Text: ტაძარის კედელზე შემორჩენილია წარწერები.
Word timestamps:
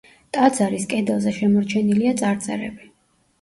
ტაძარის 0.35 0.87
კედელზე 0.93 1.33
შემორჩენილია 1.41 2.15
წარწერები. 2.23 2.91